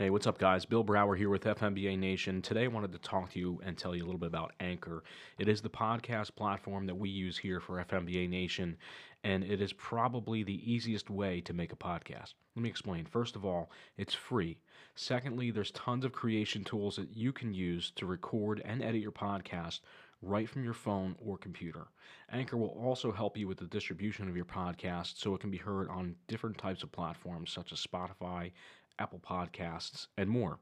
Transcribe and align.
Hey, 0.00 0.08
what's 0.08 0.26
up, 0.26 0.38
guys? 0.38 0.64
Bill 0.64 0.82
Brower 0.82 1.14
here 1.14 1.28
with 1.28 1.44
FMBA 1.44 1.98
Nation. 1.98 2.40
Today, 2.40 2.64
I 2.64 2.68
wanted 2.68 2.90
to 2.92 2.98
talk 3.00 3.32
to 3.32 3.38
you 3.38 3.60
and 3.62 3.76
tell 3.76 3.94
you 3.94 4.02
a 4.02 4.06
little 4.06 4.18
bit 4.18 4.28
about 4.28 4.54
Anchor. 4.58 5.04
It 5.38 5.46
is 5.46 5.60
the 5.60 5.68
podcast 5.68 6.34
platform 6.34 6.86
that 6.86 6.94
we 6.94 7.10
use 7.10 7.36
here 7.36 7.60
for 7.60 7.84
FMBA 7.84 8.26
Nation, 8.30 8.78
and 9.24 9.44
it 9.44 9.60
is 9.60 9.74
probably 9.74 10.42
the 10.42 10.72
easiest 10.72 11.10
way 11.10 11.42
to 11.42 11.52
make 11.52 11.74
a 11.74 11.76
podcast. 11.76 12.32
Let 12.56 12.62
me 12.62 12.70
explain. 12.70 13.04
First 13.04 13.36
of 13.36 13.44
all, 13.44 13.70
it's 13.98 14.14
free. 14.14 14.56
Secondly, 14.94 15.50
there's 15.50 15.70
tons 15.72 16.06
of 16.06 16.12
creation 16.12 16.64
tools 16.64 16.96
that 16.96 17.14
you 17.14 17.30
can 17.30 17.52
use 17.52 17.90
to 17.96 18.06
record 18.06 18.62
and 18.64 18.82
edit 18.82 19.02
your 19.02 19.12
podcast 19.12 19.80
right 20.22 20.48
from 20.48 20.64
your 20.64 20.74
phone 20.74 21.16
or 21.18 21.38
computer. 21.38 21.88
Anchor 22.32 22.56
will 22.56 22.68
also 22.68 23.10
help 23.10 23.36
you 23.36 23.48
with 23.48 23.58
the 23.58 23.64
distribution 23.66 24.28
of 24.28 24.36
your 24.36 24.44
podcast 24.44 25.18
so 25.18 25.34
it 25.34 25.40
can 25.40 25.50
be 25.50 25.56
heard 25.56 25.88
on 25.88 26.14
different 26.28 26.58
types 26.58 26.82
of 26.82 26.92
platforms 26.92 27.50
such 27.50 27.72
as 27.72 27.84
Spotify, 27.84 28.52
Apple 29.00 29.18
Podcasts, 29.18 30.06
and 30.16 30.30
more. 30.30 30.60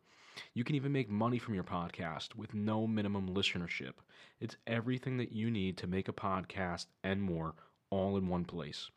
You 0.54 0.64
can 0.64 0.76
even 0.76 0.92
make 0.92 1.10
money 1.10 1.38
from 1.38 1.54
your 1.54 1.64
podcast 1.64 2.36
with 2.36 2.54
no 2.54 2.86
minimum 2.86 3.28
listenership. 3.28 3.94
It's 4.40 4.56
everything 4.66 5.18
that 5.18 5.32
you 5.32 5.50
need 5.50 5.76
to 5.78 5.88
make 5.88 6.08
a 6.08 6.12
podcast 6.12 6.86
and 7.02 7.20
more 7.20 7.54
all 7.90 8.16
in 8.16 8.28
one 8.28 8.44
place. 8.44 8.88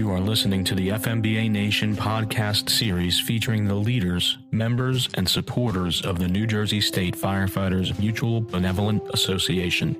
You 0.00 0.12
are 0.12 0.18
listening 0.18 0.64
to 0.64 0.74
the 0.74 0.88
FMBA 0.88 1.50
Nation 1.50 1.94
podcast 1.94 2.70
series 2.70 3.20
featuring 3.20 3.68
the 3.68 3.74
leaders, 3.74 4.38
members, 4.50 5.10
and 5.12 5.28
supporters 5.28 6.00
of 6.00 6.18
the 6.18 6.26
New 6.26 6.46
Jersey 6.46 6.80
State 6.80 7.14
Firefighters 7.14 7.98
Mutual 7.98 8.40
Benevolent 8.40 9.02
Association. 9.12 9.94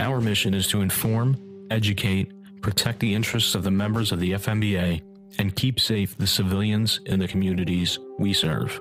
Our 0.00 0.22
mission 0.22 0.54
is 0.54 0.66
to 0.68 0.80
inform, 0.80 1.36
educate, 1.70 2.32
protect 2.62 3.00
the 3.00 3.14
interests 3.14 3.54
of 3.54 3.64
the 3.64 3.70
members 3.70 4.12
of 4.12 4.18
the 4.18 4.32
FMBA, 4.32 5.02
and 5.38 5.54
keep 5.54 5.78
safe 5.78 6.16
the 6.16 6.26
civilians 6.26 7.00
in 7.04 7.20
the 7.20 7.28
communities 7.28 7.98
we 8.18 8.32
serve. 8.32 8.80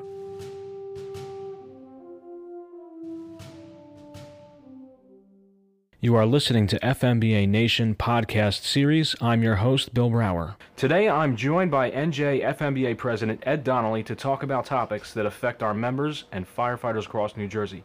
You 6.00 6.14
are 6.14 6.28
listening 6.28 6.68
to 6.68 6.80
FMBA 6.82 7.50
Nation 7.50 7.96
podcast 7.96 8.62
series. 8.62 9.16
I'm 9.20 9.42
your 9.42 9.56
host, 9.56 9.96
Bill 9.96 10.12
Brower. 10.12 10.56
Today, 10.76 11.10
I'm 11.10 11.36
joined 11.36 11.72
by 11.72 11.90
NJ 11.90 12.44
FMBA 12.56 12.96
President 13.00 13.42
Ed 13.48 13.64
Donnelly 13.64 14.04
to 14.04 14.14
talk 14.14 14.44
about 14.44 14.68
topics 14.68 15.12
that 15.16 15.26
affect 15.26 15.64
our 15.64 15.74
members 15.74 16.26
and 16.32 16.46
firefighters 16.46 17.08
across 17.08 17.36
New 17.36 17.48
Jersey. 17.48 17.84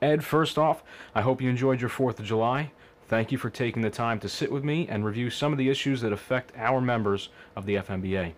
Ed, 0.00 0.24
first 0.24 0.56
off, 0.56 0.84
I 1.16 1.22
hope 1.22 1.42
you 1.42 1.50
enjoyed 1.50 1.80
your 1.80 1.90
4th 1.90 2.20
of 2.20 2.26
July. 2.26 2.70
Thank 3.08 3.32
you 3.32 3.38
for 3.38 3.50
taking 3.50 3.82
the 3.82 3.90
time 3.90 4.20
to 4.20 4.28
sit 4.28 4.52
with 4.52 4.62
me 4.62 4.86
and 4.88 5.04
review 5.04 5.28
some 5.28 5.50
of 5.50 5.58
the 5.58 5.68
issues 5.68 6.00
that 6.02 6.12
affect 6.12 6.52
our 6.56 6.80
members 6.80 7.28
of 7.56 7.66
the 7.66 7.74
FMBA. 7.74 8.34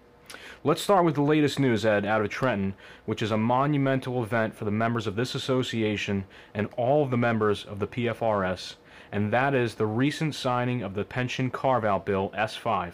Let's 0.64 0.80
start 0.80 1.04
with 1.04 1.16
the 1.16 1.20
latest 1.20 1.58
news, 1.58 1.84
Ed, 1.84 2.06
out 2.06 2.22
of 2.22 2.30
Trenton, 2.30 2.72
which 3.04 3.20
is 3.20 3.32
a 3.32 3.36
monumental 3.36 4.22
event 4.22 4.54
for 4.54 4.64
the 4.64 4.70
members 4.70 5.06
of 5.06 5.16
this 5.16 5.34
association 5.34 6.24
and 6.54 6.70
all 6.78 7.02
of 7.02 7.10
the 7.10 7.18
members 7.18 7.66
of 7.66 7.80
the 7.80 7.86
PFRS 7.86 8.76
and 9.12 9.32
that 9.32 9.54
is 9.54 9.74
the 9.74 9.86
recent 9.86 10.34
signing 10.34 10.82
of 10.82 10.94
the 10.94 11.04
Pension 11.04 11.50
Carve 11.50 11.84
Out 11.84 12.06
Bill 12.06 12.30
S5. 12.36 12.92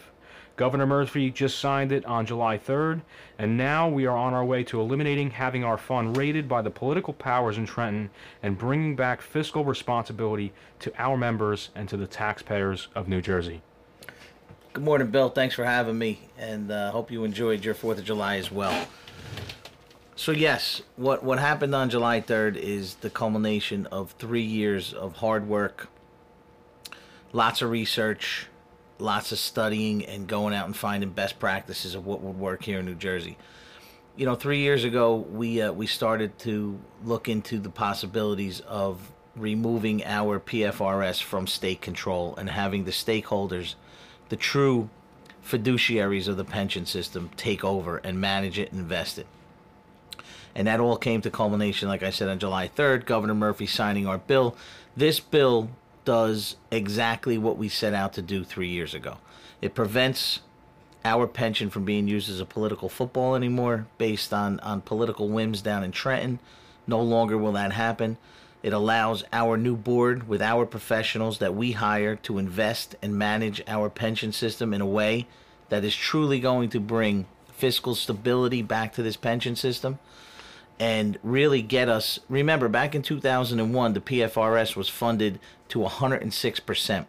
Governor 0.57 0.87
Murphy 0.87 1.29
just 1.29 1.59
signed 1.59 1.91
it 1.91 2.03
on 2.05 2.25
July 2.25 2.57
3rd, 2.57 3.01
and 3.37 3.57
now 3.57 3.87
we 3.87 4.07
are 4.07 4.17
on 4.17 4.33
our 4.33 4.43
way 4.43 4.63
to 4.63 4.81
eliminating 4.81 5.29
having 5.29 5.63
our 5.63 5.77
fund 5.77 6.17
raided 6.17 6.49
by 6.49 6.63
the 6.63 6.71
political 6.71 7.13
powers 7.13 7.59
in 7.59 7.67
Trenton 7.67 8.09
and 8.41 8.57
bringing 8.57 8.95
back 8.95 9.21
fiscal 9.21 9.63
responsibility 9.63 10.51
to 10.79 10.91
our 10.97 11.15
members 11.15 11.69
and 11.75 11.87
to 11.89 11.97
the 11.97 12.07
taxpayers 12.07 12.87
of 12.95 13.07
New 13.07 13.21
Jersey. 13.21 13.61
Good 14.73 14.83
morning, 14.83 15.11
Bill. 15.11 15.29
Thanks 15.29 15.53
for 15.53 15.63
having 15.63 15.97
me, 15.97 16.21
and 16.39 16.71
uh, 16.71 16.89
hope 16.91 17.11
you 17.11 17.23
enjoyed 17.23 17.63
your 17.63 17.75
Fourth 17.75 17.99
of 17.99 18.05
July 18.05 18.37
as 18.37 18.51
well. 18.51 18.87
So 20.15 20.31
yes, 20.31 20.81
what 20.95 21.23
what 21.23 21.37
happened 21.37 21.75
on 21.75 21.91
July 21.91 22.19
3rd 22.21 22.55
is 22.55 22.95
the 22.95 23.09
culmination 23.11 23.85
of 23.87 24.11
three 24.17 24.41
years 24.41 24.91
of 24.91 25.17
hard 25.17 25.47
work, 25.47 25.89
lots 27.37 27.61
of 27.61 27.69
research, 27.69 28.47
lots 28.97 29.31
of 29.31 29.37
studying, 29.37 30.03
and 30.03 30.27
going 30.27 30.55
out 30.55 30.65
and 30.65 30.75
finding 30.75 31.11
best 31.11 31.37
practices 31.37 31.93
of 31.93 32.03
what 32.03 32.19
would 32.19 32.35
work 32.35 32.63
here 32.63 32.79
in 32.79 32.85
New 32.85 32.95
Jersey. 32.95 33.37
You 34.15 34.25
know, 34.25 34.33
three 34.33 34.57
years 34.57 34.83
ago, 34.83 35.15
we 35.15 35.61
uh, 35.61 35.71
we 35.71 35.85
started 35.85 36.39
to 36.39 36.79
look 37.05 37.29
into 37.29 37.59
the 37.59 37.69
possibilities 37.69 38.61
of 38.61 39.11
removing 39.35 40.03
our 40.03 40.39
PFRS 40.39 41.21
from 41.21 41.45
state 41.45 41.79
control 41.79 42.35
and 42.37 42.49
having 42.49 42.85
the 42.85 42.91
stakeholders, 42.91 43.75
the 44.29 44.35
true 44.35 44.89
fiduciaries 45.45 46.27
of 46.27 46.37
the 46.37 46.43
pension 46.43 46.87
system, 46.87 47.29
take 47.37 47.63
over 47.63 47.97
and 47.97 48.19
manage 48.19 48.57
it 48.57 48.71
and 48.71 48.81
invest 48.81 49.19
it. 49.19 49.27
And 50.55 50.67
that 50.67 50.79
all 50.79 50.97
came 50.97 51.21
to 51.21 51.29
culmination, 51.29 51.87
like 51.87 52.01
I 52.01 52.09
said, 52.09 52.29
on 52.29 52.39
July 52.39 52.67
3rd, 52.67 53.05
Governor 53.05 53.35
Murphy 53.35 53.67
signing 53.67 54.07
our 54.07 54.17
bill. 54.17 54.57
This 54.95 55.19
bill 55.19 55.69
does 56.07 56.55
exactly 56.71 57.37
what 57.37 57.57
we 57.57 57.67
set 57.67 57.93
out 57.93 58.13
to 58.13 58.21
do 58.21 58.41
three 58.45 58.69
years 58.69 58.93
ago. 58.93 59.17
It 59.61 59.75
prevents 59.75 60.39
our 61.03 61.27
pension 61.27 61.69
from 61.69 61.83
being 61.83 62.07
used 62.07 62.29
as 62.29 62.39
a 62.39 62.45
political 62.45 62.87
football 62.87 63.35
anymore 63.35 63.87
based 63.97 64.31
on, 64.31 64.61
on 64.61 64.79
political 64.79 65.27
whims 65.27 65.61
down 65.61 65.83
in 65.83 65.91
Trenton. 65.91 66.39
No 66.87 67.01
longer 67.01 67.37
will 67.37 67.51
that 67.51 67.73
happen. 67.73 68.15
It 68.63 68.71
allows 68.71 69.25
our 69.33 69.57
new 69.57 69.75
board 69.75 70.29
with 70.29 70.41
our 70.41 70.65
professionals 70.65 71.39
that 71.39 71.55
we 71.55 71.73
hire 71.73 72.15
to 72.15 72.37
invest 72.37 72.95
and 73.01 73.17
manage 73.17 73.61
our 73.67 73.89
pension 73.89 74.31
system 74.31 74.73
in 74.73 74.79
a 74.79 74.85
way 74.85 75.27
that 75.67 75.83
is 75.83 75.93
truly 75.93 76.39
going 76.39 76.69
to 76.69 76.79
bring 76.79 77.25
fiscal 77.51 77.95
stability 77.95 78.61
back 78.61 78.93
to 78.93 79.03
this 79.03 79.17
pension 79.17 79.57
system 79.57 79.99
and 80.79 81.17
really 81.23 81.61
get 81.61 81.89
us. 81.89 82.19
Remember, 82.29 82.67
back 82.67 82.93
in 82.93 83.01
2001, 83.01 83.93
the 83.93 84.01
PFRS 84.01 84.75
was 84.75 84.89
funded 84.89 85.39
to 85.69 85.79
106%. 85.79 87.05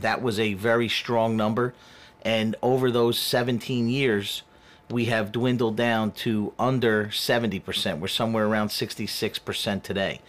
That 0.00 0.22
was 0.22 0.38
a 0.38 0.54
very 0.54 0.88
strong 0.88 1.36
number. 1.36 1.74
And 2.22 2.56
over 2.62 2.90
those 2.90 3.18
17 3.18 3.88
years, 3.88 4.42
we 4.90 5.06
have 5.06 5.32
dwindled 5.32 5.76
down 5.76 6.12
to 6.12 6.52
under 6.58 7.06
70%. 7.06 7.98
We're 7.98 8.08
somewhere 8.08 8.46
around 8.46 8.68
66% 8.68 9.82
today. 9.82 10.20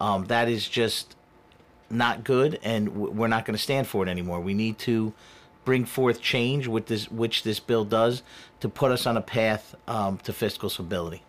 Um, 0.00 0.26
that 0.26 0.48
is 0.48 0.68
just 0.68 1.16
not 1.88 2.24
good, 2.24 2.58
and 2.62 2.96
we're 2.96 3.28
not 3.28 3.44
going 3.44 3.56
to 3.56 3.62
stand 3.62 3.86
for 3.86 4.04
it 4.04 4.08
anymore. 4.08 4.40
We 4.40 4.54
need 4.54 4.78
to 4.80 5.12
bring 5.64 5.84
forth 5.84 6.20
change, 6.20 6.66
with 6.66 6.86
this, 6.86 7.10
which 7.10 7.42
this 7.42 7.60
bill 7.60 7.84
does, 7.84 8.22
to 8.60 8.68
put 8.68 8.90
us 8.90 9.06
on 9.06 9.16
a 9.16 9.22
path 9.22 9.74
um, 9.86 10.18
to 10.18 10.32
fiscal 10.32 10.68
stability. 10.68 11.22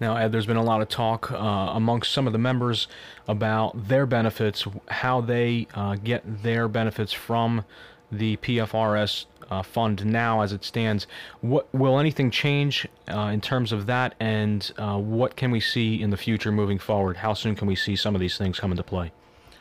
Now, 0.00 0.16
Ed, 0.16 0.30
there's 0.30 0.46
been 0.46 0.56
a 0.56 0.62
lot 0.62 0.80
of 0.80 0.88
talk 0.88 1.32
uh, 1.32 1.36
amongst 1.36 2.12
some 2.12 2.26
of 2.26 2.32
the 2.32 2.38
members 2.38 2.86
about 3.26 3.88
their 3.88 4.06
benefits, 4.06 4.66
how 4.88 5.20
they 5.20 5.66
uh, 5.74 5.96
get 5.96 6.42
their 6.42 6.68
benefits 6.68 7.12
from 7.12 7.64
the 8.10 8.36
PFRS 8.38 9.26
uh, 9.50 9.62
fund 9.62 10.04
now 10.06 10.40
as 10.42 10.52
it 10.52 10.64
stands. 10.64 11.06
What 11.40 11.72
will 11.74 11.98
anything 11.98 12.30
change 12.30 12.86
uh, 13.08 13.30
in 13.32 13.40
terms 13.40 13.72
of 13.72 13.86
that, 13.86 14.14
and 14.20 14.70
uh, 14.78 14.98
what 14.98 15.36
can 15.36 15.50
we 15.50 15.60
see 15.60 16.00
in 16.00 16.10
the 16.10 16.16
future 16.16 16.52
moving 16.52 16.78
forward? 16.78 17.18
How 17.18 17.34
soon 17.34 17.56
can 17.56 17.66
we 17.66 17.76
see 17.76 17.96
some 17.96 18.14
of 18.14 18.20
these 18.20 18.38
things 18.38 18.60
come 18.60 18.70
into 18.70 18.82
play? 18.82 19.12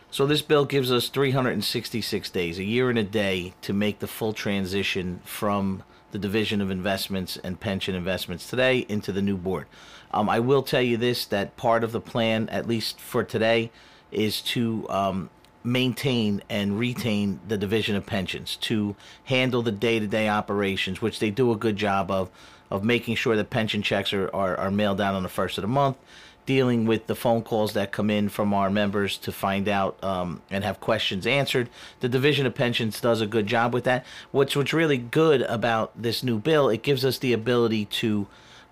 So 0.10 0.26
this 0.26 0.42
bill 0.42 0.66
gives 0.66 0.92
us 0.92 1.10
366 1.10 2.30
days, 2.30 2.60
a 2.60 2.64
year 2.64 2.90
and 2.90 2.98
a 2.98 3.04
day, 3.04 3.54
to 3.62 3.74
make 3.74 4.00
the 4.00 4.08
full 4.08 4.34
transition 4.34 5.20
from 5.26 5.84
the 6.12 6.20
Division 6.20 6.62
of 6.62 6.72
Investments 6.72 7.38
and 7.44 7.60
Pension 7.60 7.96
Investments 7.96 8.50
today 8.50 8.86
into 8.90 9.12
the 9.12 9.22
new 9.22 9.38
board. 9.38 9.68
Um, 10.12 10.30
I 10.30 10.40
will 10.40 10.64
tell 10.64 10.82
you 10.82 10.98
this 10.98 11.26
that 11.26 11.58
part 11.58 11.84
of 11.84 11.92
the 11.92 12.02
plan, 12.02 12.50
at 12.50 12.68
least 12.68 13.00
for 13.00 13.24
today, 13.24 13.72
is 14.12 14.42
to 14.42 14.90
um, 14.90 15.30
maintain 15.64 16.42
and 16.50 16.80
retain 16.80 17.40
the 17.48 17.58
Division 17.58 17.96
of 17.96 18.06
Pensions, 18.06 18.56
to 18.58 18.96
handle 19.26 19.62
the 19.62 19.72
day 19.72 20.00
to 20.00 20.08
day 20.08 20.30
operations, 20.30 21.02
which 21.02 21.20
they 21.20 21.30
do 21.30 21.52
a 21.52 21.58
good 21.58 21.76
job 21.76 22.10
of, 22.10 22.30
of 22.72 22.84
making 22.84 23.16
sure 23.16 23.36
that 23.36 23.50
pension 23.50 23.82
checks 23.82 24.14
are, 24.14 24.34
are, 24.34 24.56
are 24.58 24.72
mailed 24.72 25.02
out 25.02 25.14
on 25.14 25.24
the 25.24 25.30
first 25.30 25.58
of 25.58 25.62
the 25.62 25.68
month 25.68 25.98
dealing 26.48 26.86
with 26.86 27.06
the 27.06 27.14
phone 27.14 27.44
calls 27.44 27.74
that 27.74 27.92
come 27.92 28.10
in 28.10 28.30
from 28.30 28.54
our 28.54 28.72
members 28.72 29.18
to 29.20 29.32
find 29.32 29.68
out 29.68 30.02
um, 30.04 30.42
and 30.50 30.64
have 30.64 30.80
questions 30.80 31.28
answered. 31.28 31.70
The 32.00 32.10
Division 32.10 32.48
of 32.48 32.56
Pensions 32.56 33.00
does 33.00 33.22
a 33.22 33.28
good 33.28 33.46
job 33.46 33.74
with 33.74 33.84
that. 33.84 34.04
What's 34.32 34.56
what's 34.56 34.74
really 34.74 34.98
good 34.98 35.44
about 35.44 35.92
this 36.02 36.24
new 36.24 36.40
bill, 36.40 36.70
it 36.70 36.82
gives 36.82 37.06
us 37.06 37.20
the 37.20 37.34
ability 37.34 37.86
to 37.86 38.28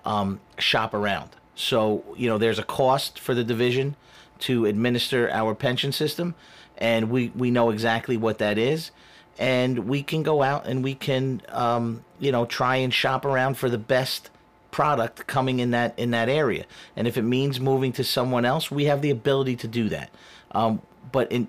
um, 0.06 0.40
shop 0.58 0.94
around. 0.94 1.30
So, 1.54 2.04
you 2.18 2.28
know, 2.28 2.38
there's 2.38 2.60
a 2.60 2.64
cost 2.64 3.20
for 3.20 3.36
the 3.36 3.44
division 3.44 3.96
to 4.40 4.66
administer 4.66 5.30
our 5.30 5.54
pension 5.54 5.92
system, 5.92 6.34
and 6.78 7.10
we, 7.10 7.30
we 7.36 7.52
know 7.52 7.70
exactly 7.70 8.18
what 8.18 8.40
that 8.40 8.58
is. 8.58 8.92
And 9.38 9.80
we 9.80 10.02
can 10.02 10.24
go 10.24 10.42
out 10.42 10.66
and 10.66 10.82
we 10.82 10.96
can, 10.96 11.42
um, 11.50 12.06
you 12.20 12.32
know, 12.32 12.46
try 12.46 12.78
and 12.78 12.94
shop 12.94 13.26
around 13.26 13.58
for 13.58 13.70
the 13.70 13.78
best 13.78 14.30
product 14.76 15.26
coming 15.26 15.60
in 15.60 15.72
that 15.72 15.98
in 15.98 16.12
that 16.12 16.28
area. 16.28 16.66
And 16.98 17.08
if 17.08 17.16
it 17.18 17.22
means 17.22 17.62
moving 17.62 17.94
to 17.94 18.04
someone 18.04 18.44
else, 18.44 18.70
we 18.70 18.84
have 18.86 19.02
the 19.02 19.10
ability 19.10 19.56
to 19.56 19.70
do 19.70 19.88
that. 19.88 20.10
Um, 20.52 20.82
but 21.14 21.32
in 21.32 21.48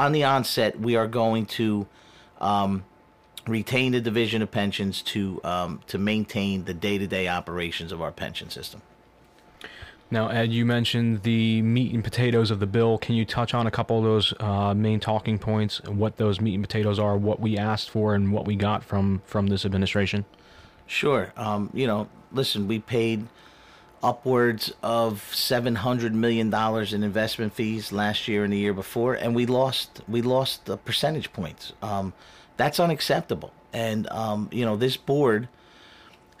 on 0.00 0.10
the 0.10 0.24
onset, 0.24 0.80
we 0.80 0.96
are 0.96 1.06
going 1.06 1.46
to 1.46 1.86
um, 2.40 2.84
retain 3.46 3.92
the 3.92 4.00
division 4.00 4.42
of 4.42 4.50
pensions 4.50 5.00
to 5.02 5.40
um, 5.44 5.80
to 5.86 5.96
maintain 5.96 6.64
the 6.64 6.74
day 6.74 6.98
to 6.98 7.06
day 7.06 7.28
operations 7.28 7.92
of 7.92 8.02
our 8.02 8.10
pension 8.10 8.50
system. 8.50 8.82
Now, 10.10 10.26
Ed, 10.26 10.50
you 10.50 10.66
mentioned 10.66 11.22
the 11.22 11.62
meat 11.62 11.94
and 11.94 12.02
potatoes 12.02 12.50
of 12.50 12.58
the 12.58 12.66
bill. 12.66 12.98
Can 12.98 13.14
you 13.14 13.24
touch 13.24 13.54
on 13.54 13.68
a 13.68 13.70
couple 13.70 13.96
of 13.96 14.02
those 14.02 14.34
uh, 14.40 14.74
main 14.74 14.98
talking 14.98 15.38
points, 15.38 15.80
what 15.84 16.16
those 16.16 16.40
meat 16.40 16.54
and 16.54 16.64
potatoes 16.64 16.98
are, 16.98 17.16
what 17.16 17.38
we 17.38 17.56
asked 17.56 17.90
for, 17.90 18.16
and 18.16 18.32
what 18.32 18.44
we 18.44 18.56
got 18.56 18.82
from 18.82 19.22
from 19.24 19.46
this 19.46 19.64
administration? 19.64 20.24
Sure. 20.88 21.32
Um, 21.36 21.70
you 21.72 21.86
know, 21.86 22.08
listen, 22.32 22.68
we 22.68 22.78
paid 22.78 23.26
upwards 24.02 24.72
of 24.82 25.34
seven 25.34 25.76
hundred 25.76 26.14
million 26.14 26.50
dollars 26.50 26.92
in 26.92 27.02
investment 27.02 27.52
fees 27.52 27.92
last 27.92 28.28
year 28.28 28.44
and 28.44 28.52
the 28.52 28.58
year 28.58 28.72
before, 28.72 29.14
and 29.14 29.34
we 29.34 29.46
lost 29.46 30.00
we 30.08 30.22
lost 30.22 30.66
the 30.66 30.76
percentage 30.76 31.32
points. 31.32 31.72
Um, 31.82 32.12
that's 32.56 32.80
unacceptable. 32.80 33.52
And 33.72 34.08
um, 34.10 34.48
you 34.52 34.64
know, 34.64 34.76
this 34.76 34.96
board 34.96 35.48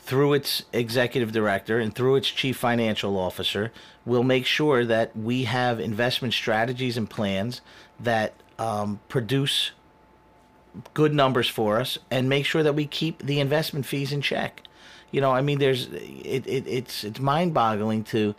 through 0.02 0.32
its 0.32 0.64
executive 0.72 1.30
director 1.30 1.78
and 1.78 1.94
through 1.94 2.16
its 2.16 2.28
chief 2.28 2.56
financial 2.56 3.18
officer, 3.18 3.70
will 4.04 4.24
make 4.24 4.46
sure 4.46 4.84
that 4.84 5.16
we 5.16 5.44
have 5.44 5.78
investment 5.78 6.34
strategies 6.34 6.96
and 6.96 7.08
plans 7.08 7.60
that 7.98 8.32
um, 8.58 8.98
produce 9.08 9.72
good 10.94 11.12
numbers 11.12 11.48
for 11.48 11.78
us 11.78 11.98
and 12.10 12.28
make 12.28 12.46
sure 12.46 12.62
that 12.62 12.74
we 12.74 12.86
keep 12.86 13.24
the 13.24 13.40
investment 13.40 13.86
fees 13.86 14.12
in 14.12 14.20
check. 14.20 14.62
You 15.10 15.20
know, 15.20 15.32
I 15.32 15.40
mean, 15.40 15.58
there's 15.58 15.86
it, 15.86 16.46
it 16.46 16.66
it's 16.66 17.04
it's 17.04 17.20
mind 17.20 17.54
boggling 17.54 18.04
to 18.04 18.34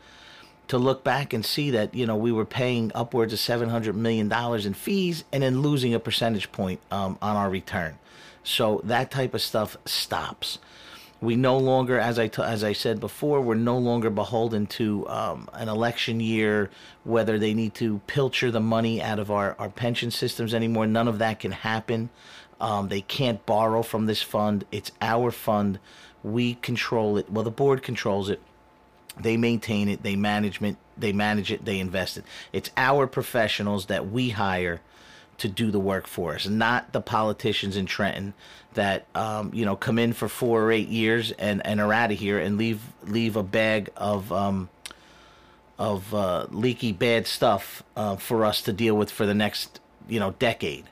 to 0.70 0.78
look 0.78 1.04
back 1.04 1.34
and 1.34 1.46
see 1.46 1.72
that 1.72 1.94
you 1.94 2.06
know 2.06 2.16
we 2.16 2.32
were 2.32 2.46
paying 2.46 2.92
upwards 2.96 3.34
of 3.34 3.40
seven 3.40 3.70
hundred 3.70 3.96
million 3.96 4.30
dollars 4.30 4.66
in 4.66 4.74
fees 4.74 5.26
and 5.32 5.44
then 5.44 5.62
losing 5.62 5.94
a 5.94 6.00
percentage 6.00 6.52
point 6.52 6.80
um, 6.92 7.18
on 7.22 7.36
our 7.36 7.50
return. 7.50 7.98
So 8.44 8.82
that 8.86 9.12
type 9.12 9.34
of 9.34 9.42
stuff 9.42 9.78
stops. 9.86 10.60
We 11.20 11.36
no 11.36 11.58
longer, 11.58 12.00
as 12.00 12.18
I 12.18 12.28
t- 12.28 12.42
as 12.42 12.64
I 12.64 12.74
said 12.74 13.00
before, 13.00 13.42
we're 13.42 13.54
no 13.54 13.78
longer 13.78 14.10
beholden 14.10 14.66
to 14.68 15.08
um, 15.08 15.50
an 15.54 15.70
election 15.70 16.20
year, 16.20 16.72
whether 17.04 17.38
they 17.38 17.54
need 17.54 17.76
to 17.76 18.00
pilcher 18.08 18.50
the 18.50 18.60
money 18.60 19.02
out 19.04 19.20
of 19.20 19.30
our, 19.30 19.56
our 19.60 19.70
pension 19.70 20.10
systems 20.10 20.54
anymore. 20.54 20.88
None 20.88 21.08
of 21.08 21.20
that 21.20 21.40
can 21.40 21.52
happen. 21.52 22.10
Um, 22.60 22.88
they 22.88 23.02
can't 23.02 23.46
borrow 23.46 23.84
from 23.84 24.08
this 24.08 24.24
fund. 24.24 24.66
It's 24.72 24.92
our 25.00 25.30
fund. 25.30 25.80
We 26.24 26.56
control 26.56 27.18
it. 27.18 27.30
Well, 27.30 27.44
the 27.44 27.52
board 27.52 27.84
controls 27.84 28.30
it. 28.30 28.42
They 29.20 29.38
maintain 29.38 29.90
it. 29.90 30.04
They 30.04 30.16
management. 30.16 30.78
They 30.98 31.12
manage 31.12 31.52
it. 31.52 31.66
They 31.66 31.80
invest 31.80 32.18
it. 32.18 32.26
It's 32.54 32.70
our 32.78 33.08
professionals 33.08 33.88
that 33.88 34.10
we 34.10 34.30
hire 34.30 34.82
to 35.40 35.48
do 35.48 35.72
the 35.72 35.80
work 35.80 36.06
for 36.06 36.36
us, 36.36 36.48
not 36.48 36.94
the 36.94 37.02
politicians 37.02 37.76
in 37.76 37.88
Trenton 37.88 38.36
that 38.74 39.06
um, 39.16 39.52
you 39.54 39.66
know 39.66 39.76
come 39.76 40.00
in 40.00 40.14
for 40.14 40.28
four 40.28 40.64
or 40.64 40.72
eight 40.72 40.88
years 40.88 41.32
and, 41.32 41.66
and 41.66 41.82
are 41.82 41.92
out 41.92 42.12
of 42.12 42.20
here 42.20 42.40
and 42.40 42.58
leave 42.58 42.82
leave 43.04 43.36
a 43.36 43.44
bag 43.44 43.90
of 43.98 44.32
um, 44.32 44.70
of 45.78 46.14
uh, 46.14 46.46
leaky 46.52 46.92
bad 46.92 47.26
stuff 47.28 47.84
uh, 47.96 48.16
for 48.16 48.46
us 48.46 48.62
to 48.62 48.72
deal 48.72 48.96
with 48.96 49.10
for 49.10 49.26
the 49.26 49.34
next 49.34 49.80
you 50.08 50.20
know 50.20 50.32
decade. 50.32 50.86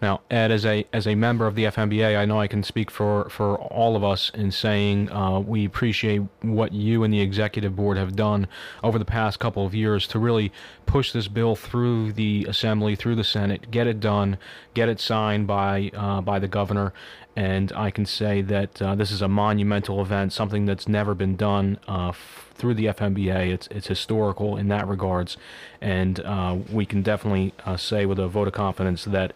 Now, 0.00 0.20
Ed, 0.30 0.52
as 0.52 0.64
a 0.64 0.86
as 0.92 1.08
a 1.08 1.16
member 1.16 1.46
of 1.46 1.56
the 1.56 1.64
FMBA, 1.64 2.16
I 2.16 2.24
know 2.24 2.40
I 2.40 2.46
can 2.46 2.62
speak 2.62 2.88
for, 2.88 3.28
for 3.30 3.56
all 3.56 3.96
of 3.96 4.04
us 4.04 4.30
in 4.30 4.52
saying 4.52 5.10
uh, 5.10 5.40
we 5.40 5.64
appreciate 5.64 6.22
what 6.40 6.72
you 6.72 7.02
and 7.02 7.12
the 7.12 7.20
executive 7.20 7.74
board 7.74 7.96
have 7.96 8.14
done 8.14 8.46
over 8.84 8.96
the 8.98 9.04
past 9.04 9.40
couple 9.40 9.66
of 9.66 9.74
years 9.74 10.06
to 10.08 10.20
really 10.20 10.52
push 10.86 11.10
this 11.10 11.26
bill 11.26 11.56
through 11.56 12.12
the 12.12 12.46
assembly, 12.48 12.94
through 12.94 13.16
the 13.16 13.24
Senate, 13.24 13.72
get 13.72 13.88
it 13.88 13.98
done, 13.98 14.38
get 14.72 14.88
it 14.88 15.00
signed 15.00 15.48
by 15.48 15.90
uh, 15.94 16.20
by 16.20 16.38
the 16.38 16.48
governor, 16.48 16.92
and 17.34 17.72
I 17.72 17.90
can 17.90 18.06
say 18.06 18.40
that 18.42 18.80
uh, 18.80 18.94
this 18.94 19.10
is 19.10 19.20
a 19.20 19.28
monumental 19.28 20.00
event, 20.00 20.32
something 20.32 20.64
that's 20.64 20.86
never 20.86 21.14
been 21.14 21.36
done 21.36 21.78
uh, 21.88 22.08
f- 22.08 22.50
through 22.54 22.74
the 22.74 22.86
FMBA. 22.86 23.52
It's 23.52 23.68
it's 23.68 23.88
historical 23.88 24.56
in 24.56 24.68
that 24.68 24.86
regards, 24.86 25.36
and 25.80 26.20
uh, 26.20 26.56
we 26.70 26.86
can 26.86 27.02
definitely 27.02 27.52
uh, 27.64 27.76
say 27.76 28.06
with 28.06 28.18
a 28.18 28.28
vote 28.28 28.46
of 28.46 28.54
confidence 28.54 29.04
that 29.04 29.32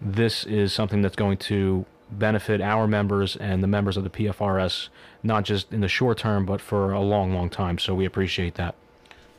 this 0.00 0.44
is 0.44 0.72
something 0.72 1.02
that's 1.02 1.16
going 1.16 1.38
to 1.38 1.86
benefit 2.10 2.60
our 2.60 2.86
members 2.86 3.36
and 3.36 3.62
the 3.62 3.66
members 3.66 3.96
of 3.96 4.04
the 4.04 4.10
PFRS, 4.10 4.88
not 5.22 5.44
just 5.44 5.72
in 5.72 5.80
the 5.80 5.88
short 5.88 6.18
term, 6.18 6.46
but 6.46 6.60
for 6.60 6.92
a 6.92 7.00
long, 7.00 7.34
long 7.34 7.50
time. 7.50 7.78
So 7.78 7.94
we 7.94 8.04
appreciate 8.04 8.54
that. 8.54 8.74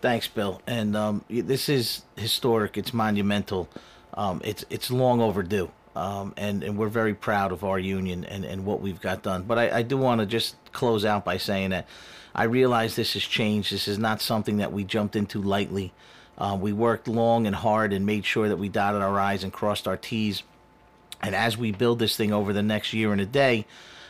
Thanks, 0.01 0.27
Bill. 0.27 0.61
And 0.67 0.95
um, 0.95 1.25
this 1.29 1.69
is 1.69 2.03
historic. 2.15 2.77
It's 2.77 2.93
monumental. 2.93 3.69
Um, 4.13 4.41
it's 4.43 4.65
it's 4.69 4.91
long 4.91 5.21
overdue. 5.21 5.71
Um, 5.95 6.35
and, 6.37 6.63
and 6.63 6.77
we're 6.77 6.89
very 6.89 7.15
proud 7.15 7.51
of 7.51 7.63
our 7.63 7.79
union 7.79 8.23
and, 8.23 8.45
and 8.45 8.65
what 8.65 8.81
we've 8.81 9.01
got 9.01 9.23
done. 9.23 9.43
But 9.43 9.57
I, 9.57 9.77
I 9.77 9.81
do 9.81 9.97
want 9.97 10.21
to 10.21 10.27
just 10.27 10.55
close 10.71 11.03
out 11.03 11.25
by 11.25 11.37
saying 11.37 11.71
that 11.71 11.87
I 12.35 12.43
realize 12.43 12.95
this 12.95 13.13
has 13.13 13.23
changed. 13.23 13.73
This 13.73 13.87
is 13.87 13.97
not 13.97 14.21
something 14.21 14.57
that 14.57 14.71
we 14.71 14.83
jumped 14.83 15.15
into 15.15 15.41
lightly. 15.41 15.93
Uh, 16.37 16.57
we 16.59 16.71
worked 16.73 17.07
long 17.07 17.47
and 17.47 17.55
hard 17.55 17.93
and 17.93 18.05
made 18.05 18.25
sure 18.25 18.49
that 18.49 18.57
we 18.57 18.69
dotted 18.69 19.01
our 19.01 19.19
I's 19.19 19.43
and 19.43 19.51
crossed 19.51 19.87
our 19.87 19.97
T's. 19.97 20.43
And 21.21 21.33
as 21.33 21.57
we 21.57 21.71
build 21.71 21.99
this 21.99 22.15
thing 22.15 22.31
over 22.31 22.53
the 22.53 22.61
next 22.61 22.93
year 22.93 23.11
and 23.11 23.19
a 23.19 23.25
day, 23.25 23.65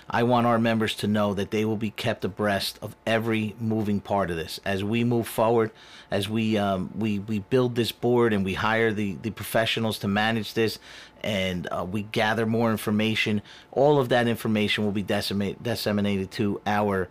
I 0.09 0.23
want 0.23 0.47
our 0.47 0.57
members 0.57 0.93
to 0.95 1.07
know 1.07 1.33
that 1.33 1.51
they 1.51 1.65
will 1.65 1.77
be 1.77 1.89
kept 1.89 2.23
abreast 2.23 2.79
of 2.81 2.95
every 3.05 3.55
moving 3.59 3.99
part 3.99 4.31
of 4.31 4.37
this 4.37 4.59
as 4.63 4.83
we 4.83 5.03
move 5.03 5.27
forward, 5.27 5.71
as 6.09 6.29
we 6.29 6.57
um, 6.57 6.91
we 6.97 7.19
we 7.19 7.39
build 7.39 7.75
this 7.75 7.91
board 7.91 8.31
and 8.31 8.45
we 8.45 8.53
hire 8.53 8.93
the 8.93 9.17
the 9.21 9.31
professionals 9.31 9.99
to 9.99 10.07
manage 10.07 10.53
this, 10.53 10.79
and 11.23 11.67
uh, 11.71 11.85
we 11.89 12.03
gather 12.03 12.45
more 12.45 12.71
information. 12.71 13.41
All 13.71 13.99
of 13.99 14.07
that 14.09 14.27
information 14.27 14.85
will 14.85 14.93
be 14.93 15.03
disseminated 15.03 16.31
to 16.31 16.61
our 16.65 17.09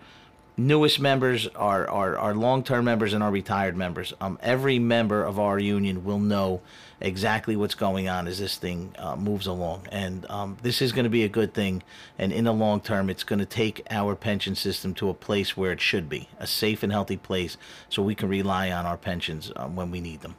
newest 0.56 1.00
members, 1.00 1.47
our, 1.49 1.88
our, 1.88 2.17
our 2.17 2.35
long 2.35 2.62
term 2.62 2.85
members, 2.85 3.12
and 3.12 3.23
our 3.23 3.31
retired 3.31 3.76
members. 3.76 4.12
Um, 4.20 4.38
every 4.43 4.79
member 4.79 5.23
of 5.23 5.38
our 5.38 5.58
union 5.58 6.05
will 6.05 6.19
know 6.19 6.62
exactly 7.00 7.56
what's 7.56 7.75
going 7.75 8.08
on 8.08 8.26
as 8.26 8.38
this 8.38 8.56
thing 8.56 8.94
uh, 8.99 9.17
moves 9.17 9.47
along. 9.47 9.87
And 9.93 10.29
um, 10.31 10.56
this 10.62 10.81
is 10.81 10.93
going 10.93 11.05
to 11.05 11.11
be 11.11 11.25
a 11.25 11.29
good 11.29 11.53
thing. 11.53 11.82
And 12.19 12.32
in 12.32 12.44
the 12.44 12.53
long 12.53 12.81
term, 12.81 13.11
it's 13.11 13.25
going 13.25 13.38
to 13.38 13.47
take 13.47 13.87
our 13.91 14.15
pension 14.15 14.55
system 14.55 14.94
to 14.94 15.10
a 15.10 15.15
place 15.15 15.56
where 15.56 15.72
it 15.72 15.81
should 15.81 16.08
be 16.08 16.29
a 16.39 16.46
safe 16.46 16.82
and 16.82 16.93
healthy 16.93 17.17
place 17.17 17.56
so 17.89 18.03
we 18.03 18.15
can 18.15 18.29
rely 18.29 18.70
on 18.70 18.86
our 18.86 18.96
pensions 18.96 19.53
um, 19.56 19.77
when 19.77 19.91
we 19.91 20.01
need 20.01 20.22
them. 20.22 20.36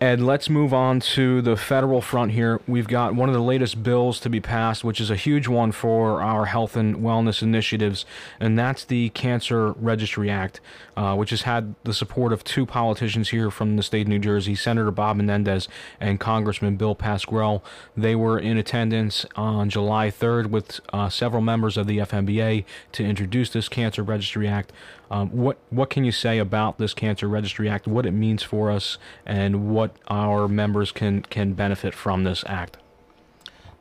Ed, 0.00 0.20
let's 0.20 0.50
move 0.50 0.74
on 0.74 0.98
to 0.98 1.40
the 1.40 1.56
federal 1.56 2.00
front 2.00 2.32
here. 2.32 2.60
We've 2.66 2.88
got 2.88 3.14
one 3.14 3.28
of 3.28 3.34
the 3.34 3.40
latest 3.40 3.84
bills 3.84 4.18
to 4.20 4.28
be 4.28 4.40
passed, 4.40 4.82
which 4.82 5.00
is 5.00 5.08
a 5.08 5.14
huge 5.14 5.46
one 5.46 5.70
for 5.70 6.20
our 6.20 6.46
health 6.46 6.74
and 6.74 6.96
wellness 6.96 7.42
initiatives, 7.42 8.04
and 8.40 8.58
that's 8.58 8.84
the 8.84 9.10
Cancer 9.10 9.70
Registry 9.72 10.28
Act, 10.28 10.60
uh, 10.96 11.14
which 11.14 11.30
has 11.30 11.42
had 11.42 11.76
the 11.84 11.94
support 11.94 12.32
of 12.32 12.42
two 12.42 12.66
politicians 12.66 13.28
here 13.28 13.52
from 13.52 13.76
the 13.76 13.84
state 13.84 14.02
of 14.02 14.08
New 14.08 14.18
Jersey, 14.18 14.56
Senator 14.56 14.90
Bob 14.90 15.16
Menendez 15.16 15.68
and 16.00 16.18
Congressman 16.18 16.74
Bill 16.74 16.96
Pascrell. 16.96 17.62
They 17.96 18.16
were 18.16 18.38
in 18.38 18.58
attendance 18.58 19.24
on 19.36 19.70
July 19.70 20.10
3rd 20.10 20.48
with 20.48 20.80
uh, 20.92 21.08
several 21.08 21.40
members 21.40 21.76
of 21.76 21.86
the 21.86 21.98
FMBA 21.98 22.64
to 22.92 23.04
introduce 23.04 23.50
this 23.50 23.68
Cancer 23.68 24.02
Registry 24.02 24.48
Act. 24.48 24.72
Um, 25.10 25.30
what 25.30 25.58
what 25.70 25.90
can 25.90 26.04
you 26.04 26.12
say 26.12 26.38
about 26.38 26.78
this 26.78 26.94
Cancer 26.94 27.28
Registry 27.28 27.68
Act? 27.68 27.86
What 27.86 28.06
it 28.06 28.12
means 28.12 28.42
for 28.42 28.70
us, 28.70 28.98
and 29.26 29.70
what 29.70 29.96
our 30.08 30.48
members 30.48 30.92
can 30.92 31.22
can 31.22 31.54
benefit 31.54 31.94
from 31.94 32.24
this 32.24 32.44
act? 32.46 32.78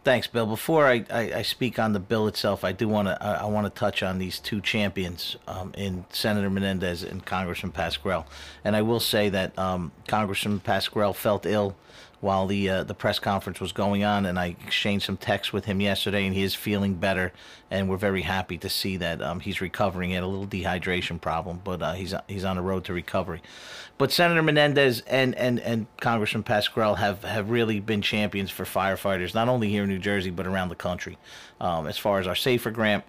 Thanks, 0.03 0.27
Bill. 0.27 0.45
Before 0.45 0.85
I, 0.85 1.05
I, 1.09 1.33
I 1.35 1.41
speak 1.43 1.79
on 1.79 1.93
the 1.93 1.99
bill 1.99 2.27
itself, 2.27 2.65
I 2.65 2.73
do 2.73 2.89
want 2.89 3.07
to 3.07 3.23
I, 3.23 3.35
I 3.35 3.45
want 3.45 3.73
to 3.73 3.79
touch 3.79 4.03
on 4.03 4.19
these 4.19 4.37
two 4.37 4.59
champions 4.59 5.37
um, 5.47 5.73
in 5.77 6.03
Senator 6.09 6.49
Menendez 6.49 7.03
and 7.03 7.25
Congressman 7.25 7.71
Pascrell. 7.71 8.25
And 8.65 8.75
I 8.75 8.81
will 8.81 8.99
say 8.99 9.29
that 9.29 9.57
um, 9.57 9.93
Congressman 10.07 10.59
Pascrell 10.59 11.13
felt 11.13 11.45
ill 11.45 11.77
while 12.23 12.47
the 12.47 12.69
uh, 12.69 12.83
the 12.83 12.93
press 12.93 13.19
conference 13.19 13.59
was 13.59 13.73
going 13.73 14.05
on, 14.05 14.25
and 14.25 14.39
I 14.39 14.55
exchanged 14.65 15.05
some 15.05 15.17
texts 15.17 15.51
with 15.51 15.65
him 15.65 15.81
yesterday, 15.81 16.25
and 16.25 16.33
he 16.33 16.41
is 16.41 16.55
feeling 16.55 16.95
better, 16.95 17.33
and 17.69 17.89
we're 17.89 17.97
very 17.97 18.21
happy 18.21 18.57
to 18.59 18.69
see 18.69 18.95
that 18.97 19.21
um, 19.21 19.41
he's 19.41 19.59
recovering. 19.59 20.09
He 20.09 20.15
had 20.15 20.23
a 20.23 20.27
little 20.27 20.47
dehydration 20.47 21.19
problem, 21.19 21.59
but 21.63 21.81
uh, 21.81 21.93
he's 21.93 22.13
he's 22.29 22.45
on 22.45 22.55
the 22.55 22.61
road 22.61 22.85
to 22.85 22.93
recovery. 22.93 23.41
But 23.97 24.11
Senator 24.11 24.41
Menendez 24.41 25.01
and 25.01 25.35
and 25.35 25.59
and 25.59 25.85
Congressman 25.99 26.43
Pascrell 26.43 26.95
have 26.95 27.23
have 27.23 27.49
really 27.49 27.81
been 27.81 28.01
champions 28.01 28.49
for 28.49 28.63
firefighters, 28.63 29.35
not 29.35 29.49
only 29.49 29.67
here 29.67 29.83
in 29.83 29.89
New 29.89 29.99
Jersey 29.99 30.31
but 30.31 30.47
around 30.47 30.69
the 30.69 30.75
country. 30.75 31.17
Um, 31.59 31.87
as 31.87 31.97
far 31.97 32.19
as 32.19 32.27
our 32.27 32.35
Safer 32.35 32.71
grant. 32.71 33.03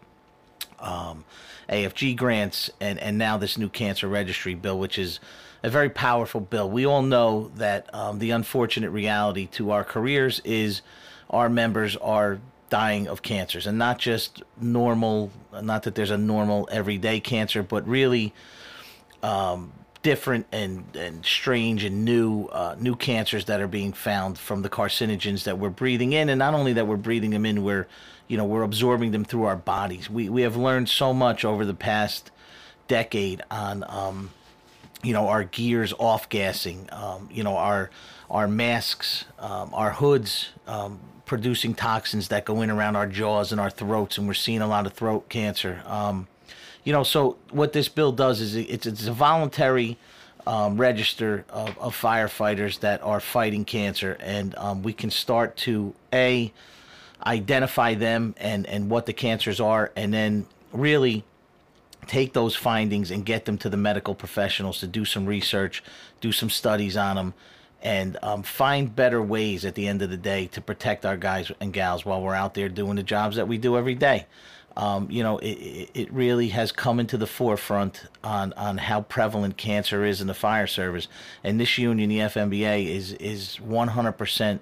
Um, 0.80 1.24
AFG 1.68 2.14
grants, 2.16 2.70
and, 2.78 2.98
and 2.98 3.16
now 3.16 3.38
this 3.38 3.56
new 3.56 3.70
cancer 3.70 4.06
registry 4.06 4.54
bill, 4.54 4.78
which 4.78 4.98
is 4.98 5.18
a 5.64 5.70
very 5.70 5.88
powerful 5.88 6.42
bill. 6.42 6.68
We 6.68 6.84
all 6.84 7.00
know 7.00 7.50
that 7.56 7.92
um, 7.94 8.18
the 8.18 8.32
unfortunate 8.32 8.90
reality 8.90 9.46
to 9.52 9.70
our 9.70 9.82
careers 9.82 10.40
is 10.44 10.82
our 11.30 11.48
members 11.48 11.96
are 11.96 12.38
dying 12.68 13.08
of 13.08 13.22
cancers, 13.22 13.66
and 13.66 13.78
not 13.78 13.98
just 13.98 14.42
normal. 14.60 15.30
Not 15.62 15.84
that 15.84 15.94
there's 15.94 16.10
a 16.10 16.18
normal 16.18 16.68
everyday 16.70 17.18
cancer, 17.18 17.62
but 17.62 17.88
really 17.88 18.34
um, 19.22 19.72
different 20.02 20.46
and, 20.52 20.84
and 20.94 21.24
strange 21.24 21.82
and 21.82 22.04
new 22.04 22.44
uh, 22.48 22.76
new 22.78 22.94
cancers 22.94 23.46
that 23.46 23.62
are 23.62 23.68
being 23.68 23.94
found 23.94 24.38
from 24.38 24.60
the 24.60 24.68
carcinogens 24.68 25.44
that 25.44 25.58
we're 25.58 25.70
breathing 25.70 26.12
in, 26.12 26.28
and 26.28 26.38
not 26.38 26.52
only 26.52 26.74
that 26.74 26.86
we're 26.86 26.98
breathing 26.98 27.30
them 27.30 27.46
in, 27.46 27.64
we're 27.64 27.88
you 28.28 28.36
know 28.36 28.44
we're 28.44 28.64
absorbing 28.64 29.12
them 29.12 29.24
through 29.24 29.44
our 29.44 29.56
bodies. 29.56 30.10
We 30.10 30.28
we 30.28 30.42
have 30.42 30.56
learned 30.56 30.90
so 30.90 31.14
much 31.14 31.42
over 31.42 31.64
the 31.64 31.72
past 31.72 32.30
decade 32.86 33.42
on 33.50 33.82
um, 33.88 34.30
you 35.04 35.12
know 35.12 35.28
our 35.28 35.44
gears 35.44 35.92
off 35.98 36.28
gassing, 36.28 36.88
um, 36.92 37.28
you 37.30 37.44
know 37.44 37.56
our 37.56 37.90
our 38.30 38.48
masks, 38.48 39.26
um, 39.38 39.70
our 39.74 39.92
hoods 39.92 40.50
um, 40.66 40.98
producing 41.26 41.74
toxins 41.74 42.28
that 42.28 42.44
go 42.44 42.62
in 42.62 42.70
around 42.70 42.96
our 42.96 43.06
jaws 43.06 43.52
and 43.52 43.60
our 43.60 43.70
throats, 43.70 44.18
and 44.18 44.26
we're 44.26 44.34
seeing 44.34 44.60
a 44.60 44.66
lot 44.66 44.86
of 44.86 44.92
throat 44.92 45.28
cancer. 45.28 45.82
Um, 45.86 46.26
you 46.84 46.92
know, 46.92 47.02
so 47.02 47.36
what 47.50 47.72
this 47.72 47.88
bill 47.88 48.12
does 48.12 48.40
is 48.40 48.54
it's 48.56 48.86
it's 48.86 49.06
a 49.06 49.12
voluntary 49.12 49.98
um, 50.46 50.76
register 50.76 51.44
of, 51.48 51.78
of, 51.78 51.98
firefighters 51.98 52.80
that 52.80 53.02
are 53.02 53.20
fighting 53.20 53.64
cancer, 53.64 54.16
and 54.20 54.54
um, 54.56 54.82
we 54.82 54.92
can 54.92 55.10
start 55.10 55.56
to 55.56 55.94
a 56.12 56.52
identify 57.24 57.94
them 57.94 58.34
and 58.38 58.66
and 58.66 58.90
what 58.90 59.06
the 59.06 59.12
cancers 59.12 59.60
are, 59.60 59.92
and 59.96 60.12
then 60.12 60.46
really 60.72 61.24
take 62.06 62.32
those 62.32 62.54
findings 62.54 63.10
and 63.10 63.24
get 63.24 63.44
them 63.44 63.58
to 63.58 63.68
the 63.68 63.76
medical 63.76 64.14
professionals 64.14 64.80
to 64.80 64.86
do 64.86 65.04
some 65.04 65.26
research, 65.26 65.82
do 66.20 66.32
some 66.32 66.50
studies 66.50 66.96
on 66.96 67.16
them, 67.16 67.34
and 67.82 68.16
um, 68.22 68.42
find 68.42 68.94
better 68.94 69.22
ways 69.22 69.64
at 69.64 69.74
the 69.74 69.86
end 69.86 70.02
of 70.02 70.10
the 70.10 70.16
day 70.16 70.46
to 70.46 70.60
protect 70.60 71.04
our 71.04 71.16
guys 71.16 71.52
and 71.60 71.72
gals 71.72 72.04
while 72.04 72.22
we're 72.22 72.34
out 72.34 72.54
there 72.54 72.68
doing 72.68 72.96
the 72.96 73.02
jobs 73.02 73.36
that 73.36 73.46
we 73.46 73.58
do 73.58 73.76
every 73.76 73.94
day 73.94 74.26
um, 74.76 75.08
you 75.10 75.22
know, 75.22 75.38
it, 75.38 75.90
it 75.94 76.12
really 76.12 76.48
has 76.48 76.72
come 76.72 76.98
into 76.98 77.16
the 77.16 77.26
forefront 77.26 78.06
on, 78.22 78.52
on 78.54 78.78
how 78.78 79.02
prevalent 79.02 79.56
cancer 79.56 80.04
is 80.04 80.20
in 80.20 80.26
the 80.26 80.34
fire 80.34 80.66
service. 80.66 81.06
And 81.44 81.60
this 81.60 81.78
union, 81.78 82.10
the 82.10 82.18
FMBA, 82.18 82.86
is 82.86 83.12
is 83.12 83.58
100% 83.62 84.58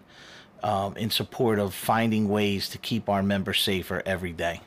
um, 0.62 0.96
in 0.96 1.10
support 1.10 1.58
of 1.58 1.74
finding 1.74 2.28
ways 2.28 2.68
to 2.70 2.78
keep 2.78 3.08
our 3.08 3.22
members 3.22 3.60
safer 3.60 4.02
every 4.04 4.32
day. 4.32 4.60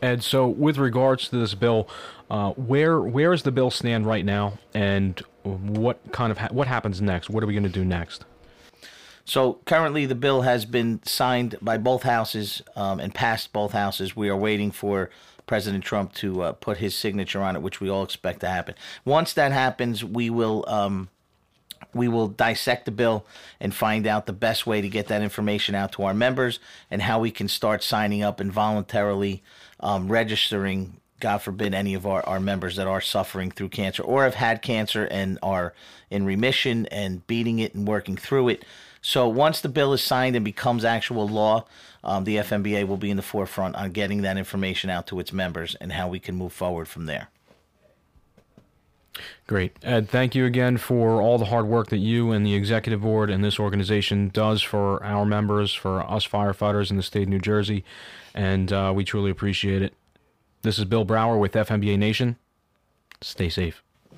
And 0.00 0.22
so, 0.22 0.46
with 0.46 0.78
regards 0.78 1.28
to 1.28 1.38
this 1.38 1.54
bill, 1.54 1.88
uh, 2.30 2.52
where 2.52 3.00
where 3.00 3.30
does 3.32 3.42
the 3.42 3.52
bill 3.52 3.70
stand 3.70 4.06
right 4.06 4.24
now, 4.24 4.58
and 4.74 5.22
what 5.42 6.12
kind 6.12 6.30
of 6.30 6.38
ha- 6.38 6.48
what 6.50 6.66
happens 6.66 7.00
next? 7.00 7.30
What 7.30 7.42
are 7.42 7.46
we 7.46 7.52
going 7.52 7.62
to 7.64 7.68
do 7.68 7.84
next? 7.84 8.24
So 9.24 9.54
currently, 9.64 10.06
the 10.06 10.14
bill 10.14 10.42
has 10.42 10.64
been 10.64 11.00
signed 11.04 11.56
by 11.60 11.78
both 11.78 12.04
houses 12.04 12.62
um, 12.76 13.00
and 13.00 13.12
passed 13.12 13.52
both 13.52 13.72
houses. 13.72 14.14
We 14.14 14.28
are 14.28 14.36
waiting 14.36 14.70
for 14.70 15.10
President 15.46 15.82
Trump 15.82 16.14
to 16.14 16.42
uh, 16.42 16.52
put 16.52 16.78
his 16.78 16.94
signature 16.94 17.42
on 17.42 17.56
it, 17.56 17.62
which 17.62 17.80
we 17.80 17.88
all 17.88 18.04
expect 18.04 18.40
to 18.40 18.48
happen. 18.48 18.76
Once 19.04 19.32
that 19.32 19.50
happens, 19.50 20.04
we 20.04 20.30
will 20.30 20.64
um, 20.68 21.08
we 21.94 22.08
will 22.08 22.28
dissect 22.28 22.84
the 22.84 22.90
bill 22.90 23.26
and 23.60 23.74
find 23.74 24.06
out 24.06 24.26
the 24.26 24.32
best 24.32 24.66
way 24.66 24.80
to 24.80 24.88
get 24.88 25.08
that 25.08 25.22
information 25.22 25.74
out 25.74 25.92
to 25.92 26.02
our 26.04 26.14
members 26.14 26.58
and 26.90 27.02
how 27.02 27.20
we 27.20 27.30
can 27.30 27.48
start 27.48 27.82
signing 27.82 28.22
up 28.22 28.40
and 28.40 28.52
voluntarily 28.52 29.42
um, 29.80 30.08
registering 30.08 31.00
God 31.18 31.38
forbid, 31.38 31.74
any 31.74 31.94
of 31.94 32.06
our, 32.06 32.22
our 32.26 32.40
members 32.40 32.76
that 32.76 32.86
are 32.86 33.00
suffering 33.00 33.50
through 33.50 33.70
cancer 33.70 34.02
or 34.02 34.24
have 34.24 34.34
had 34.34 34.60
cancer 34.60 35.06
and 35.06 35.38
are 35.42 35.72
in 36.10 36.26
remission 36.26 36.86
and 36.86 37.26
beating 37.26 37.58
it 37.58 37.74
and 37.74 37.88
working 37.88 38.16
through 38.16 38.50
it. 38.50 38.64
So 39.00 39.28
once 39.28 39.60
the 39.60 39.68
bill 39.68 39.92
is 39.92 40.02
signed 40.02 40.36
and 40.36 40.44
becomes 40.44 40.84
actual 40.84 41.26
law, 41.26 41.64
um, 42.04 42.24
the 42.24 42.36
FMBA 42.36 42.86
will 42.86 42.96
be 42.96 43.10
in 43.10 43.16
the 43.16 43.22
forefront 43.22 43.76
on 43.76 43.92
getting 43.92 44.22
that 44.22 44.36
information 44.36 44.90
out 44.90 45.06
to 45.08 45.18
its 45.18 45.32
members 45.32 45.74
and 45.76 45.92
how 45.92 46.08
we 46.08 46.18
can 46.18 46.36
move 46.36 46.52
forward 46.52 46.86
from 46.86 47.06
there. 47.06 47.28
Great. 49.46 49.76
Ed, 49.82 50.08
thank 50.08 50.34
you 50.34 50.44
again 50.44 50.76
for 50.76 51.20
all 51.22 51.38
the 51.38 51.46
hard 51.46 51.66
work 51.66 51.88
that 51.88 51.98
you 51.98 52.32
and 52.32 52.44
the 52.44 52.54
executive 52.54 53.00
board 53.02 53.30
and 53.30 53.44
this 53.44 53.60
organization 53.60 54.28
does 54.28 54.60
for 54.62 55.02
our 55.04 55.24
members, 55.24 55.72
for 55.72 56.02
us 56.02 56.26
firefighters 56.26 56.90
in 56.90 56.96
the 56.96 57.02
state 57.02 57.24
of 57.24 57.28
New 57.28 57.38
Jersey, 57.38 57.84
and 58.34 58.72
uh, 58.72 58.92
we 58.94 59.04
truly 59.04 59.30
appreciate 59.30 59.82
it. 59.82 59.94
This 60.62 60.78
is 60.78 60.84
Bill 60.84 61.04
Brower 61.04 61.38
with 61.38 61.52
FMBA 61.52 61.98
Nation. 61.98 62.36
Stay 63.20 63.48
safe. 63.48 63.82